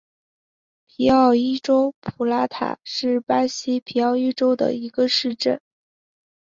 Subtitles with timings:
[0.87, 5.61] 皮奥伊州普拉塔是巴西皮奥伊州的一个市镇。